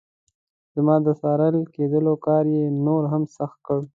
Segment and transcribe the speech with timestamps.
[0.75, 3.79] زما د څارل کېدلو کار یې نور هم سخت کړ.